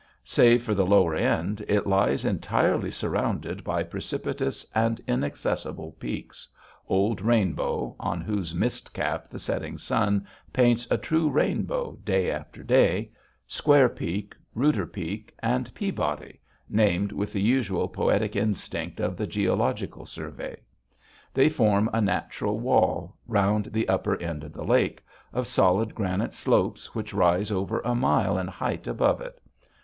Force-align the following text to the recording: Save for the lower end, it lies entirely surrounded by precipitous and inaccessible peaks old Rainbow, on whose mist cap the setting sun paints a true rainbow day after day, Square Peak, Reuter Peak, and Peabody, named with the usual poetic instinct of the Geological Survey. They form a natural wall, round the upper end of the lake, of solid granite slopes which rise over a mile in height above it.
Save 0.25 0.63
for 0.63 0.73
the 0.73 0.83
lower 0.83 1.13
end, 1.13 1.63
it 1.67 1.85
lies 1.85 2.25
entirely 2.25 2.89
surrounded 2.89 3.63
by 3.63 3.83
precipitous 3.83 4.65
and 4.73 4.99
inaccessible 5.05 5.91
peaks 5.99 6.47
old 6.87 7.21
Rainbow, 7.21 7.95
on 7.99 8.19
whose 8.19 8.55
mist 8.55 8.95
cap 8.95 9.29
the 9.29 9.37
setting 9.37 9.77
sun 9.77 10.25
paints 10.53 10.87
a 10.89 10.97
true 10.97 11.29
rainbow 11.29 11.99
day 12.03 12.31
after 12.31 12.63
day, 12.63 13.11
Square 13.45 13.89
Peak, 13.89 14.33
Reuter 14.55 14.87
Peak, 14.87 15.35
and 15.37 15.71
Peabody, 15.75 16.39
named 16.67 17.11
with 17.11 17.31
the 17.31 17.39
usual 17.39 17.87
poetic 17.87 18.35
instinct 18.35 18.99
of 18.99 19.15
the 19.15 19.27
Geological 19.27 20.07
Survey. 20.07 20.57
They 21.31 21.47
form 21.47 21.91
a 21.93 22.01
natural 22.01 22.57
wall, 22.59 23.15
round 23.27 23.65
the 23.65 23.87
upper 23.87 24.19
end 24.19 24.43
of 24.43 24.53
the 24.53 24.65
lake, 24.65 25.05
of 25.31 25.45
solid 25.45 25.93
granite 25.93 26.33
slopes 26.33 26.95
which 26.95 27.13
rise 27.13 27.51
over 27.51 27.81
a 27.81 27.93
mile 27.93 28.39
in 28.39 28.47
height 28.47 28.87
above 28.87 29.21
it. 29.21 29.39